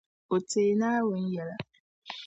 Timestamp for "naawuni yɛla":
0.79-1.55